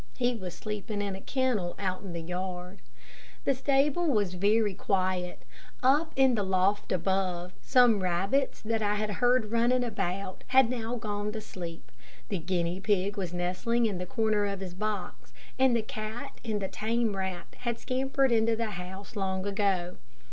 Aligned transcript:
He 0.17 0.33
was 0.33 0.55
sleeping 0.55 0.99
in 0.99 1.15
a 1.15 1.21
kennel, 1.21 1.75
out 1.77 2.01
in 2.01 2.11
the 2.13 2.23
yard. 2.23 2.79
The 3.45 3.53
stable 3.53 4.07
was 4.07 4.33
very 4.33 4.73
quiet. 4.73 5.43
Up 5.83 6.11
in 6.15 6.33
the 6.33 6.41
loft 6.41 6.91
above, 6.91 7.53
some 7.61 8.01
rabbits 8.01 8.61
that 8.61 8.81
I 8.81 8.95
had 8.95 9.11
heard 9.11 9.51
running 9.51 9.83
about 9.83 10.43
had 10.47 10.71
now 10.71 10.95
gone 10.95 11.31
to 11.33 11.39
sleep. 11.39 11.91
The 12.29 12.39
guinea 12.39 12.79
pig 12.79 13.15
was 13.15 13.31
nestling 13.31 13.85
in 13.85 13.99
the 13.99 14.07
corner 14.07 14.47
of 14.47 14.59
his 14.59 14.73
box, 14.73 15.33
and 15.59 15.75
the 15.75 15.83
cat 15.83 16.31
and 16.43 16.59
the 16.59 16.67
tame 16.67 17.15
rat 17.15 17.55
had 17.59 17.77
scampered 17.77 18.31
into 18.31 18.55
the 18.55 18.71
house 18.71 19.15
long 19.15 19.45
ago. 19.45 19.97